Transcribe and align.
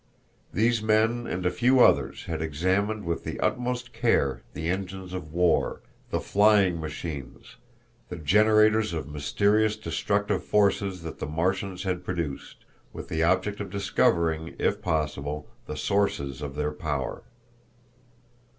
These 0.51 0.81
men 0.81 1.27
and 1.27 1.45
a 1.45 1.51
few 1.51 1.79
others 1.79 2.23
had 2.23 2.41
examined 2.41 3.05
with 3.05 3.23
the 3.23 3.39
utmost 3.39 3.93
care 3.93 4.41
the 4.53 4.67
engines 4.67 5.13
of 5.13 5.31
war, 5.31 5.83
the 6.09 6.19
flying 6.19 6.79
machines, 6.81 7.57
the 8.09 8.15
generators 8.15 8.93
of 8.93 9.07
mysterious 9.07 9.75
destructive 9.77 10.43
forces 10.43 11.03
that 11.03 11.19
the 11.19 11.27
Martians 11.27 11.83
had 11.83 12.03
produced, 12.03 12.65
with 12.91 13.09
the 13.09 13.21
object 13.21 13.59
of 13.59 13.69
discovering, 13.69 14.55
if 14.57 14.81
possible, 14.81 15.47
the 15.67 15.77
sources 15.77 16.41
of 16.41 16.55
their 16.55 16.71
power. 16.71 17.21